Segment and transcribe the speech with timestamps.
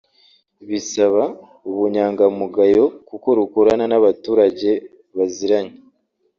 [0.69, 1.23] bisaba
[1.69, 4.69] ubunyangamugayo kuko rukorana n’abaturage
[5.17, 5.73] baziranye